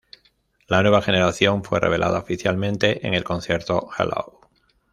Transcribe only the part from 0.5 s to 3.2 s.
La nueva generación fue revelada oficialmente en